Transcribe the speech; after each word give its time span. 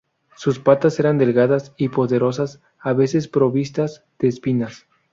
Sus 0.35 0.57
patas 0.57 0.99
eran 0.99 1.19
delgadas 1.19 1.73
y 1.77 1.89
poderosas, 1.89 2.59
a 2.79 2.93
veces 2.93 3.27
provistas 3.27 4.03
de 4.17 4.29
espinas. 4.29 4.87